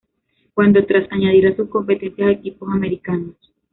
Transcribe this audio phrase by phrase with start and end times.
[0.55, 3.35] Cuando, tras añadir a sus competencias equipos americanos.